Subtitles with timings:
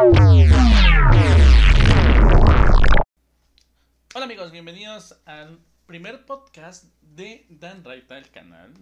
[0.00, 0.80] Hola
[4.14, 8.72] amigos, bienvenidos al primer podcast de Dan Raita, el canal.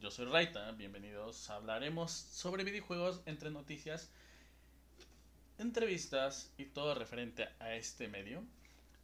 [0.00, 1.48] Yo soy Raita, bienvenidos.
[1.48, 4.10] Hablaremos sobre videojuegos entre noticias,
[5.56, 8.44] entrevistas y todo referente a este medio.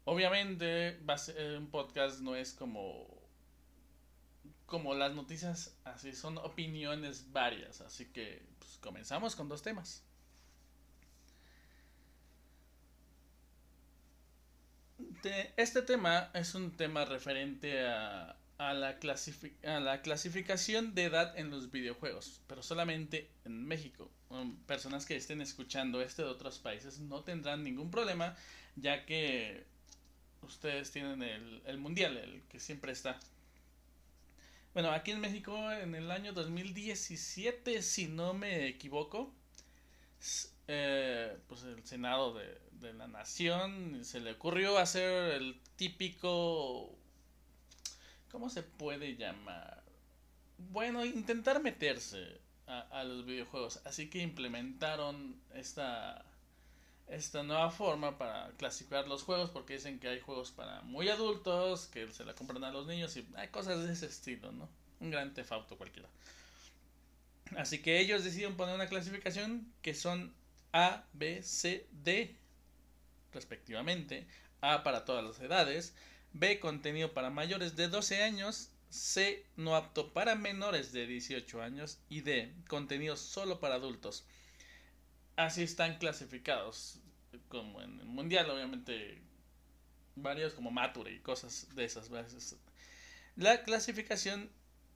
[0.04, 3.08] Obviamente, va a ser un podcast no es como
[4.66, 10.04] como las noticias, así son opiniones varias, así que pues, comenzamos con dos temas.
[15.56, 18.96] Este tema es un tema referente a, la
[20.02, 24.08] clasificación de edad en los videojuegos, pero solamente en México.
[24.28, 28.36] Um, personas que estén escuchando este de otros países no tendrán ningún problema,
[28.76, 29.64] ya que
[30.42, 31.22] ustedes tienen
[31.66, 33.18] el mundial, el que siempre está.
[34.74, 39.34] Bueno, aquí en México en el año 2017, si no me equivoco,
[40.68, 46.96] eh, pues el Senado de, de la Nación se le ocurrió hacer el típico...
[48.30, 49.82] ¿Cómo se puede llamar?
[50.56, 53.80] Bueno, intentar meterse a, a los videojuegos.
[53.84, 56.24] Así que implementaron esta,
[57.08, 61.86] esta nueva forma para clasificar los juegos porque dicen que hay juegos para muy adultos,
[61.88, 64.68] que se la compran a los niños y hay cosas de ese estilo, ¿no?
[65.00, 66.08] Un gran tefauto cualquiera.
[67.56, 70.34] Así que ellos decidieron poner una clasificación que son
[70.72, 72.36] A, B, C, D
[73.32, 74.26] respectivamente.
[74.60, 75.94] A para todas las edades.
[76.32, 78.70] B contenido para mayores de 12 años.
[78.88, 81.98] C no apto para menores de 18 años.
[82.08, 84.24] Y D contenido solo para adultos.
[85.36, 87.00] Así están clasificados.
[87.48, 89.20] Como en el mundial, obviamente.
[90.14, 92.10] Varios como Mature y cosas de esas.
[93.34, 94.50] La clasificación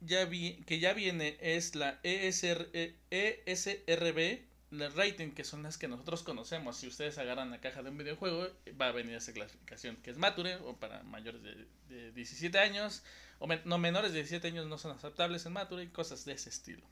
[0.07, 2.69] que ya viene es la ESR,
[3.11, 4.45] ESRB
[4.81, 7.99] el rating, que son las que nosotros conocemos, si ustedes agarran la caja de un
[7.99, 8.49] videojuego,
[8.81, 13.03] va a venir esa clasificación que es Mature o para mayores de, 17 años,
[13.39, 16.50] o no menores de 17 años no son aceptables en Mature y cosas de ese
[16.50, 16.84] estilo.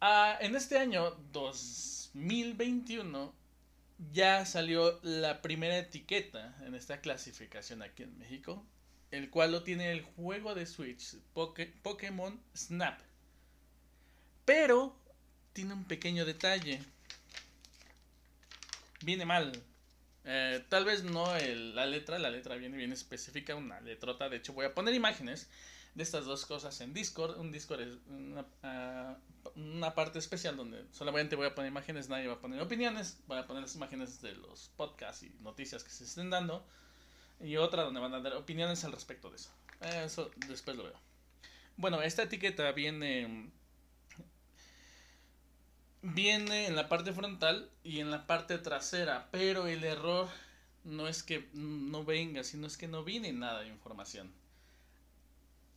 [0.00, 3.34] Ah, en este año 2021
[4.12, 8.64] ya salió la primera etiqueta en esta clasificación aquí en México,
[9.10, 11.16] el cual lo tiene el juego de Switch,
[11.82, 13.00] Pokémon Snap.
[14.44, 14.96] Pero
[15.60, 16.80] tiene un pequeño detalle.
[19.02, 19.52] Viene mal.
[20.24, 21.26] Eh, tal vez no
[21.74, 24.30] la letra, la letra viene bien específica, una letrota.
[24.30, 25.50] De hecho, voy a poner imágenes
[25.94, 27.38] de estas dos cosas en Discord.
[27.38, 29.18] Un Discord es una, ah,
[29.54, 33.18] una, parte especial donde solamente voy a poner imágenes, nadie va a poner opiniones.
[33.26, 36.66] Voy a poner las imágenes de los podcasts y noticias que se estén dando.
[37.38, 39.50] Y otra donde van a dar opiniones al respecto de eso.
[39.82, 40.98] Eso después lo veo.
[41.76, 43.52] Bueno, esta etiqueta viene
[46.02, 50.28] viene en la parte frontal y en la parte trasera, pero el error
[50.84, 54.32] no es que no venga, sino es que no viene nada de información.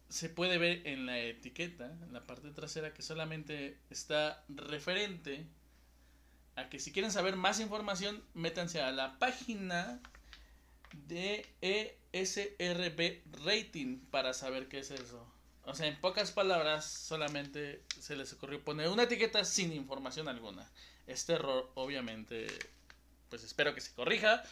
[0.10, 5.48] Se puede ver en la etiqueta, en la parte trasera, que solamente está referente
[6.56, 10.00] a que si quieren saber más información, métanse a la página
[11.08, 15.28] de ESRB Rating para saber qué es eso.
[15.66, 20.70] O sea, en pocas palabras, solamente se les ocurrió poner una etiqueta sin información alguna.
[21.08, 22.48] Este error, obviamente,
[23.30, 24.44] pues espero que se corrija,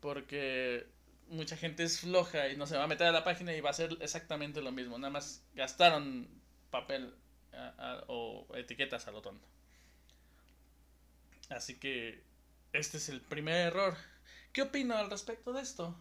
[0.00, 0.86] porque
[1.28, 3.70] mucha gente es floja y no se va a meter a la página y va
[3.70, 4.98] a ser exactamente lo mismo.
[4.98, 6.28] Nada más gastaron
[6.70, 7.14] papel
[8.06, 9.46] o etiquetas a lo tonto.
[11.48, 12.22] Así que
[12.72, 13.96] este es el primer error.
[14.52, 15.96] ¿Qué opino al respecto de esto?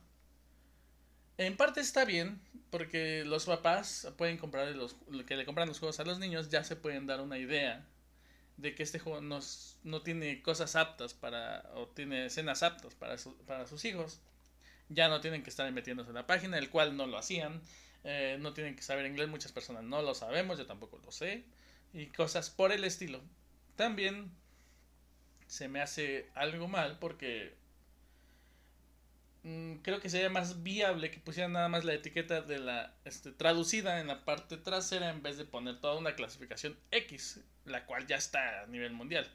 [1.38, 4.96] En parte está bien, porque los papás pueden comprar los
[5.28, 7.86] que le compran los juegos a los niños, ya se pueden dar una idea
[8.58, 13.16] de que este juego no tiene cosas aptas para, o tiene escenas aptas para,
[13.46, 14.20] para sus hijos.
[14.90, 17.62] Ya no tienen que estar metiéndose en la página, el cual no lo hacían.
[18.04, 21.44] Eh, no tienen que saber inglés, muchas personas no lo sabemos, yo tampoco lo sé.
[21.94, 23.22] Y cosas por el estilo.
[23.76, 24.32] También
[25.48, 27.54] se me hace algo mal porque
[29.82, 34.00] creo que sería más viable que pusieran nada más la etiqueta de la este, traducida
[34.00, 38.18] en la parte trasera en vez de poner toda una clasificación X, la cual ya
[38.18, 39.28] está a nivel mundial.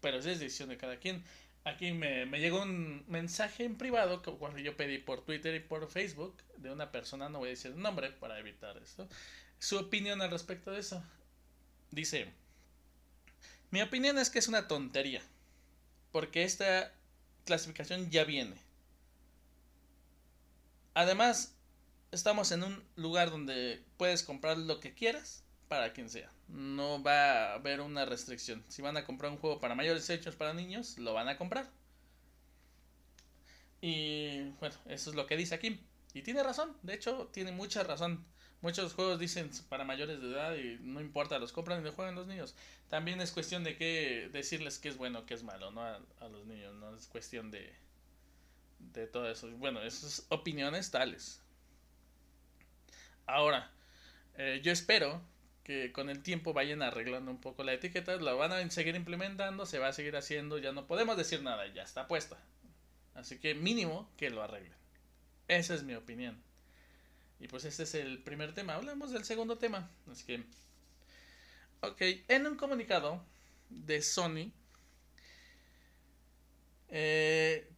[0.00, 1.24] Pero es decisión de cada quien.
[1.64, 5.60] Aquí me, me llegó un mensaje en privado que cuando yo pedí por Twitter y
[5.60, 9.08] por Facebook de una persona, no voy a decir el nombre para evitar esto,
[9.58, 11.02] su opinión al respecto de eso.
[11.90, 12.32] Dice,
[13.70, 15.22] mi opinión es que es una tontería,
[16.12, 16.92] porque esta
[17.44, 18.67] clasificación ya viene
[20.98, 21.54] Además,
[22.10, 26.28] estamos en un lugar donde puedes comprar lo que quieras, para quien sea.
[26.48, 28.64] No va a haber una restricción.
[28.66, 31.70] Si van a comprar un juego para mayores hechos para niños, lo van a comprar.
[33.80, 35.80] Y bueno, eso es lo que dice aquí.
[36.14, 38.24] Y tiene razón, de hecho, tiene mucha razón.
[38.60, 42.16] Muchos juegos dicen para mayores de edad y no importa, los compran y los juegan
[42.16, 42.56] los niños.
[42.88, 45.80] También es cuestión de que decirles qué es bueno, qué es malo, ¿no?
[45.80, 47.72] A, los niños, no es cuestión de,
[48.78, 49.48] de todo eso.
[49.52, 51.42] Bueno, esas opiniones tales.
[53.26, 53.70] Ahora,
[54.36, 55.20] eh, yo espero
[55.64, 59.66] que con el tiempo vayan arreglando un poco la etiqueta, la van a seguir implementando,
[59.66, 62.38] se va a seguir haciendo, ya no podemos decir nada, ya está puesta.
[63.14, 64.72] Así que mínimo que lo arreglen.
[65.48, 66.40] Esa es mi opinión.
[67.40, 68.74] Y pues este es el primer tema.
[68.74, 69.90] Hablamos del segundo tema.
[70.10, 70.44] Así que...
[71.80, 73.24] Ok, en un comunicado
[73.68, 74.52] de Sony
[76.88, 77.70] eh,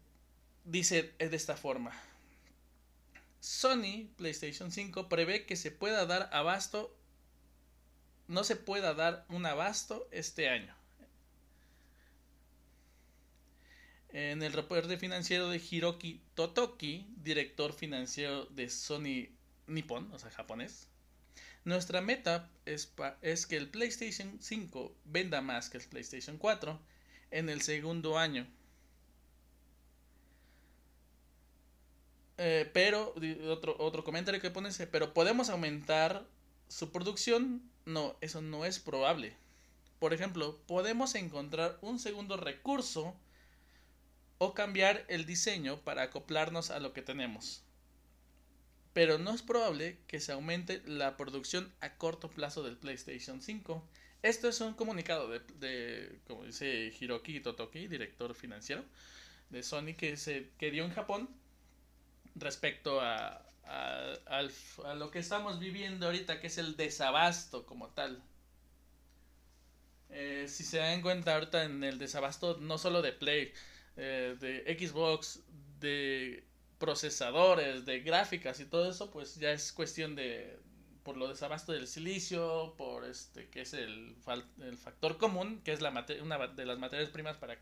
[0.71, 1.93] dice de esta forma.
[3.41, 6.95] Sony PlayStation 5 prevé que se pueda dar abasto,
[8.29, 10.75] no se pueda dar un abasto este año.
[14.13, 19.29] En el reporte financiero de Hiroki Totoki, director financiero de Sony
[19.69, 20.89] Nippon, o sea, japonés,
[21.65, 26.81] nuestra meta es, es que el PlayStation 5 venda más que el PlayStation 4
[27.31, 28.47] en el segundo año.
[32.43, 33.15] Eh, pero,
[33.51, 36.27] otro, otro comentario que pone, pero podemos aumentar
[36.69, 37.63] su producción.
[37.85, 39.37] No, eso no es probable.
[39.99, 43.15] Por ejemplo, podemos encontrar un segundo recurso
[44.39, 47.63] o cambiar el diseño para acoplarnos a lo que tenemos.
[48.95, 53.87] Pero no es probable que se aumente la producción a corto plazo del PlayStation 5.
[54.23, 58.83] Esto es un comunicado de, como dice Hiroki Totoki, director financiero
[59.51, 61.29] de Sony, que, se, que dio en Japón
[62.41, 63.47] respecto a,
[64.97, 68.23] lo que estamos viviendo ahorita, que es el desabasto como tal.
[70.09, 73.53] Eh, si se dan cuenta ahorita en el desabasto, no solo de Play,
[73.97, 75.41] eh, de Xbox,
[75.79, 76.45] de
[76.79, 80.59] procesadores, de gráficas y todo eso, pues ya es cuestión de
[81.03, 84.17] por lo desabasto del silicio, por este que es el,
[84.61, 85.91] el factor común, que es la
[86.23, 87.59] una de las materias primas para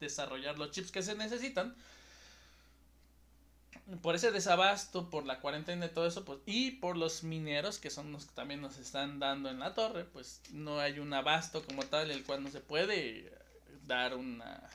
[0.00, 1.74] desarrollar los chips que se necesitan.
[4.02, 7.90] Por ese desabasto, por la cuarentena y todo eso, pues, y por los mineros, que
[7.90, 11.64] son los que también nos están dando en la torre, pues no hay un abasto
[11.64, 13.32] como tal, el cual no se puede
[13.86, 14.68] dar una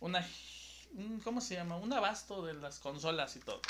[0.00, 0.26] una
[1.24, 1.76] ¿cómo se llama?
[1.76, 3.60] Un abasto de las consolas y todo.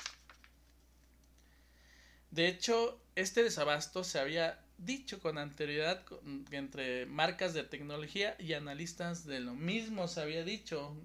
[2.30, 6.02] De hecho, este desabasto se había dicho con anterioridad
[6.50, 10.96] entre marcas de tecnología y analistas de lo mismo se había dicho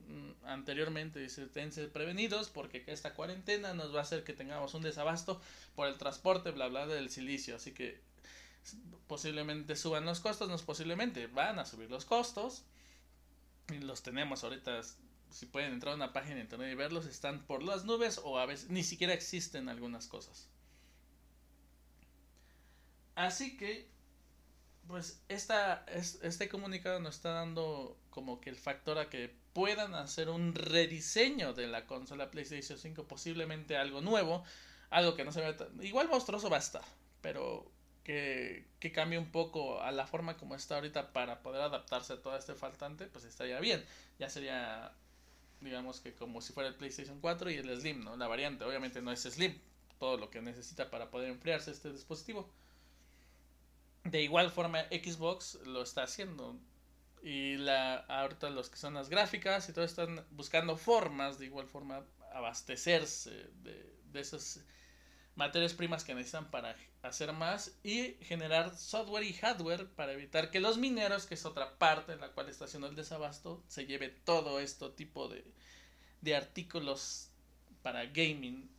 [0.47, 5.41] anteriormente, dice, tense prevenidos porque esta cuarentena nos va a hacer que tengamos un desabasto
[5.75, 7.99] por el transporte, bla, bla, del silicio, así que
[9.07, 12.63] posiblemente suban los costos, no posiblemente, van a subir los costos,
[13.69, 14.81] y los tenemos ahorita
[15.29, 18.39] si pueden entrar a una página de internet y verlos, están por las nubes o
[18.39, 20.47] a veces ni siquiera existen algunas cosas.
[23.15, 23.87] Así que,
[24.87, 30.29] pues, esta, este comunicado nos está dando como que el factor a que puedan hacer
[30.29, 34.43] un rediseño de la consola PlayStation 5, posiblemente algo nuevo,
[34.89, 35.83] algo que no se vea tan...
[35.83, 36.83] Igual monstruoso va a estar,
[37.21, 37.71] pero
[38.03, 42.21] que, que cambie un poco a la forma como está ahorita para poder adaptarse a
[42.21, 43.83] todo este faltante, pues estaría bien.
[44.19, 44.93] Ya sería
[45.61, 48.15] digamos que como si fuera el PlayStation 4 y el Slim, ¿no?
[48.15, 49.57] La variante, obviamente no es Slim,
[49.99, 52.49] todo lo que necesita para poder enfriarse este dispositivo.
[54.09, 56.57] De igual forma Xbox lo está haciendo.
[57.21, 61.67] Y la ahorita los que son las gráficas y todo están buscando formas de igual
[61.67, 63.31] forma abastecerse
[63.63, 64.61] de, de esas
[65.35, 70.59] materias primas que necesitan para hacer más y generar software y hardware para evitar que
[70.59, 74.09] los mineros, que es otra parte en la cual está haciendo el desabasto, se lleve
[74.09, 75.43] todo este tipo de,
[76.21, 77.29] de artículos
[77.81, 78.69] para gaming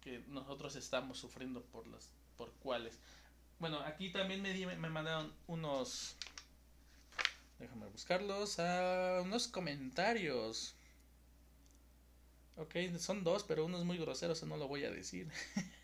[0.00, 2.98] que nosotros estamos sufriendo por las por cuáles.
[3.60, 6.16] Bueno, aquí también me, me mandaron unos
[7.58, 8.58] déjame buscarlos
[9.22, 10.74] unos comentarios.
[12.56, 15.28] Ok, son dos, pero uno es muy grosero, eso no lo voy a decir.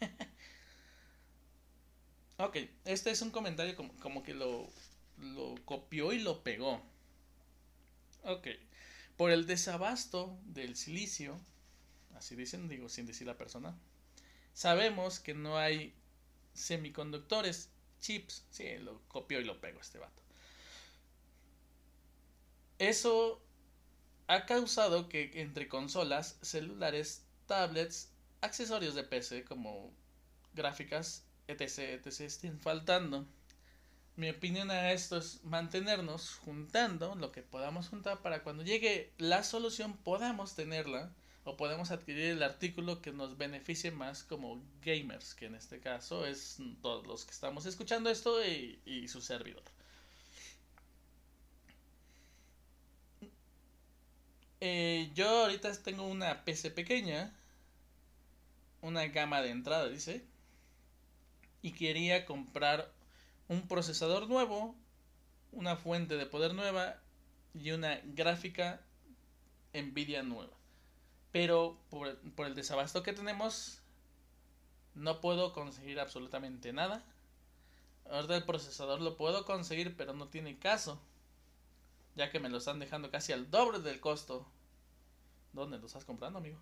[2.38, 4.68] Ok, este es un comentario como, que lo,
[5.16, 6.83] lo copió y lo pegó.
[8.25, 8.49] Ok,
[9.16, 11.40] por el desabasto del silicio,
[12.14, 13.75] así dicen, digo sin decir la persona,
[14.52, 15.95] sabemos que no hay
[16.56, 17.70] semiconductores,
[18.00, 20.22] chips, sí, lo copió y lo pegó este vato.
[22.78, 23.42] Eso
[24.26, 28.10] ha causado que entre consolas, celulares, tablets,
[28.40, 29.92] accesorios de PC como
[30.54, 33.26] gráficas etc, etc, estén faltando.
[34.16, 39.42] mi opinión a esto es mantenernos juntando lo que podamos juntar para cuando llegue la
[39.42, 41.12] solución podamos tenerla
[41.46, 46.26] o podemos adquirir el artículo que nos beneficie más como gamers, que en este caso
[46.26, 49.62] es todos los que estamos escuchando esto y, su servidor.
[54.60, 57.32] Eh, yo ahorita tengo una PC pequeña,
[58.82, 60.24] una gama de entrada, dice,
[61.62, 62.90] y quería comprar
[63.46, 64.74] un procesador nuevo,
[65.52, 67.00] una fuente de poder nueva
[67.54, 68.80] y una gráfica
[69.72, 70.56] Nvidia nueva.
[71.37, 72.09] Pero por,
[72.47, 73.83] el desabasto que tenemos,
[74.95, 77.05] no puedo conseguir absolutamente nada.
[78.11, 80.99] Ahorita el procesador lo puedo conseguir, pero no tiene caso
[82.14, 84.47] ya que me lo están dejando casi al doble del costo.
[85.52, 86.59] ¿Dónde lo estás comprando, amigo?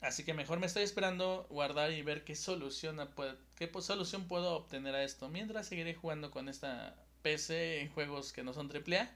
[0.00, 2.98] Así que mejor me estoy esperando guardar y ver qué solución,
[3.56, 5.28] qué solución puedo obtener a esto.
[5.28, 9.10] Mientras seguiré jugando con esta PC en juegos que no son AAA.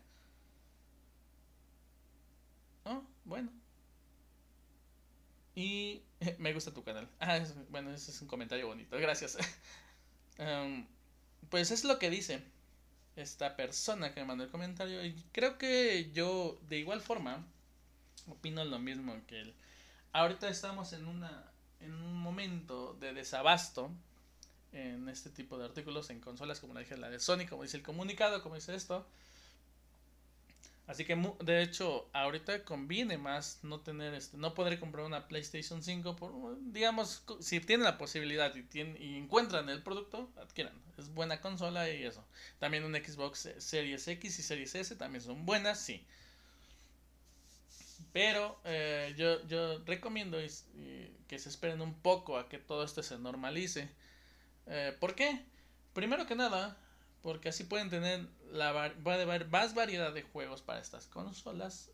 [2.84, 3.59] Oh, bueno.
[6.38, 7.08] Me gusta tu canal.
[7.20, 8.96] Ah, bueno, ese es un comentario bonito.
[8.98, 9.38] Gracias.
[10.38, 10.86] Um,
[11.50, 12.42] pues es lo que dice
[13.16, 15.04] esta persona que me mandó el comentario.
[15.04, 17.44] Y creo que yo, de igual forma,
[18.28, 19.54] opino lo mismo que él.
[20.12, 21.50] Ahorita estamos en, una,
[21.80, 23.90] en un momento de desabasto
[24.72, 27.76] en este tipo de artículos en consolas, como la dije, la de Sony, como dice
[27.76, 29.06] el comunicado, como dice esto.
[30.90, 35.84] Así que de hecho ahorita conviene más no tener este no poder comprar una PlayStation
[35.84, 40.74] 5 por digamos si tienen la posibilidad y tienen y encuentran el producto adquieran.
[40.98, 42.26] Es buena consola y eso.
[42.58, 46.04] También un Xbox Series X y Series S también son buenas sí.
[48.12, 50.38] Pero eh, yo yo recomiendo
[51.28, 53.88] que se esperen un poco a que todo esto se normalice.
[54.66, 55.44] Eh, ¿por qué?
[55.92, 56.76] primero que nada
[57.22, 58.26] porque así pueden tener
[59.50, 61.90] más variedad de juegos para estas consolas.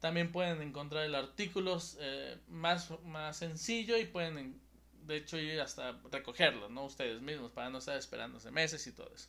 [0.00, 4.60] También pueden encontrar el artículo eh, más, más sencillo y pueden
[5.06, 9.10] de hecho ir hasta recogerlo no ustedes mismos para no estar esperándose meses y todo
[9.14, 9.28] eso.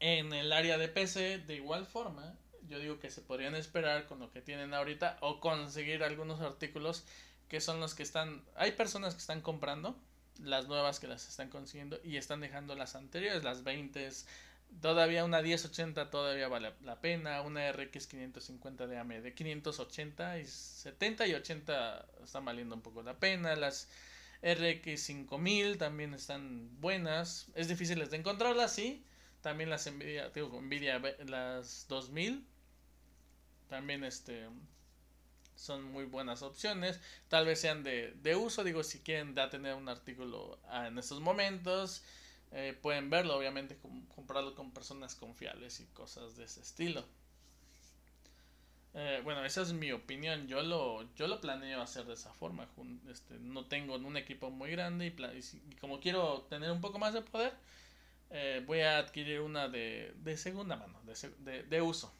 [0.00, 2.36] En el área de PC de igual forma
[2.68, 7.04] yo digo que se podrían esperar con lo que tienen ahorita o conseguir algunos artículos
[7.48, 9.96] que son los que están hay personas que están comprando
[10.42, 14.08] las nuevas que las están consiguiendo y están dejando las anteriores, las 20
[14.80, 21.26] todavía una 1080 todavía vale la pena, una RX 550 de AMD 580 y 70
[21.26, 23.88] y 80 están valiendo un poco la pena, las
[24.42, 29.04] RX 5000 también están buenas, es difícil de encontrarlas, sí,
[29.40, 32.46] también las Nvidia, digo, Nvidia las 2000
[33.68, 34.48] también este
[35.56, 37.00] son muy buenas opciones.
[37.28, 40.98] Tal vez sean de, de uso, digo, si quieren ya tener un artículo ah, en
[40.98, 42.02] estos momentos,
[42.52, 43.78] eh, pueden verlo, obviamente,
[44.14, 47.04] comprarlo con personas confiables y cosas de ese estilo.
[48.94, 50.48] Eh, bueno, esa es mi opinión.
[50.48, 52.66] Yo lo, yo lo planeo hacer de esa forma.
[53.10, 57.20] Este, no tengo un equipo muy grande y, como quiero tener un poco más de
[57.22, 57.52] poder,
[58.30, 61.00] eh, voy a adquirir una de, de segunda mano,
[61.38, 62.12] de, de uso.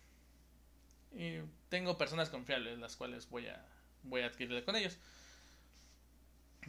[1.13, 3.65] Y tengo personas confiables las cuales voy a,
[4.03, 4.99] voy a adquirir con ellos.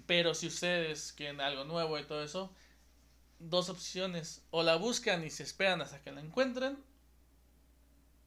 [0.06, 2.54] Pero si ustedes quieren algo nuevo y todo eso,
[3.40, 4.46] dos opciones.
[4.52, 6.78] O la buscan y se esperan hasta que la encuentren.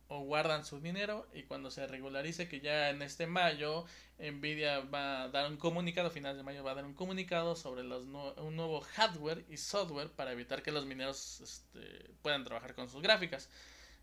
[0.08, 3.84] O guardan su dinero y cuando se regularice que ya en este mayo
[4.18, 7.84] Nvidia va a dar un comunicado, final de mayo va a dar un comunicado sobre
[7.84, 12.88] los un nuevo hardware y software para evitar que los mineros este, puedan trabajar con
[12.88, 13.48] sus gráficas.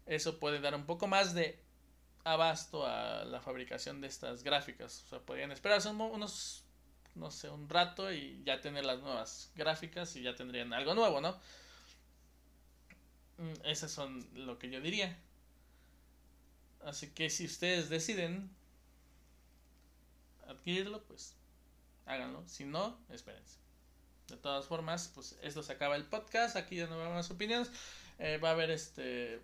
[0.06, 1.60] Eso puede dar un poco más de
[2.34, 5.04] abasto a la fabricación de estas gráficas.
[5.06, 6.64] O sea, podrían esperarse unos,
[7.16, 11.22] no sé, un rato y ya tener las nuevas gráficas y ya tendrían algo nuevo,
[11.22, 11.40] ¿no?
[13.38, 15.18] Mm, esas son lo que yo diría.
[16.84, 18.50] Así que si ustedes deciden
[20.48, 21.36] adquirirlo, pues
[22.06, 22.44] háganlo.
[22.48, 23.58] Si no, espérense.
[24.28, 26.58] De todas formas, pues esto se acaba el podcast.
[26.58, 27.72] Aquí ya no va más opiniones.
[28.20, 29.42] Eh, va a haber este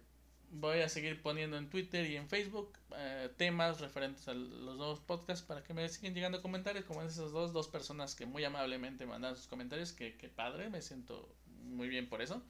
[0.53, 4.99] voy a seguir poniendo en Twitter y en Facebook eh, temas referentes a los nuevos
[4.99, 9.05] podcasts para que me sigan llegando comentarios como esas dos, dos personas que muy amablemente
[9.05, 11.27] mandan sus comentarios, que, que padre, me siento
[11.63, 12.41] muy bien por eso.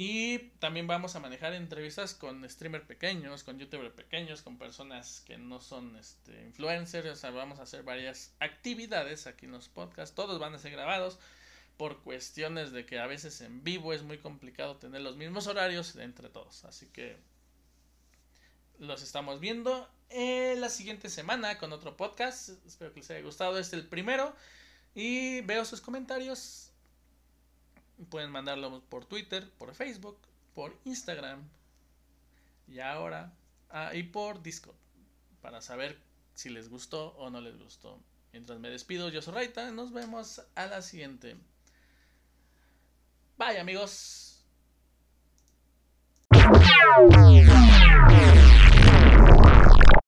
[0.00, 5.38] Y también vamos a manejar entrevistas con streamers pequeños, con youtubers pequeños, con personas que
[5.38, 7.08] no son este, influencers.
[7.08, 10.14] O sea, vamos a hacer varias actividades aquí en los podcasts.
[10.14, 11.18] Todos van a ser grabados
[11.78, 15.96] por cuestiones de que a veces en vivo es muy complicado tener los mismos horarios
[15.96, 16.66] entre todos.
[16.66, 17.16] Así que
[18.78, 22.50] los estamos viendo en la siguiente semana con otro podcast.
[22.66, 23.58] Espero que les haya gustado.
[23.58, 24.34] Este es el primero.
[24.94, 26.70] Y veo sus comentarios.
[28.10, 30.18] pueden mandarlo por Twitter, por Facebook,
[30.54, 31.48] por Instagram
[32.66, 33.32] y ahora
[33.70, 34.76] ah, y por Discord
[35.40, 35.98] para saber
[36.34, 37.98] si les gustó o no les gustó.
[38.32, 41.36] Mientras me despido, yo soy Raita, nos vemos a la siguiente.
[43.38, 44.42] Bye amigos.